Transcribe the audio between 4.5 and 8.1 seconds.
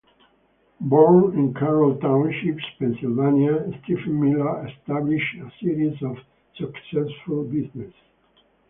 established a series of successful businesses.